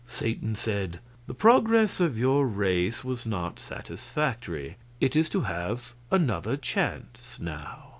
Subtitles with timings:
[0.07, 4.77] Satan said: "The progress of your race was not satisfactory.
[4.99, 7.89] It is to have another chance now."